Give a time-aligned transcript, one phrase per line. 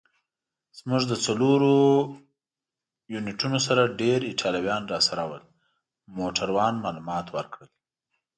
[0.77, 1.75] زموږ له څلورو
[3.13, 5.43] یونیټونو سره ډېر ایټالویان راسره ول.
[6.17, 7.69] موټروان معلومات ورکړل.